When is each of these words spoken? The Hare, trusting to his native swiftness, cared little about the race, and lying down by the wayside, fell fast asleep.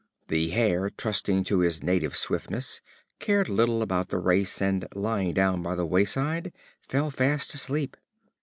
The 0.29 0.49
Hare, 0.49 0.89
trusting 0.89 1.43
to 1.43 1.59
his 1.59 1.83
native 1.83 2.15
swiftness, 2.17 2.81
cared 3.19 3.49
little 3.49 3.83
about 3.83 4.09
the 4.09 4.17
race, 4.17 4.59
and 4.59 4.87
lying 4.95 5.35
down 5.35 5.61
by 5.61 5.75
the 5.75 5.85
wayside, 5.85 6.51
fell 6.87 7.11
fast 7.11 7.53
asleep. 7.53 7.95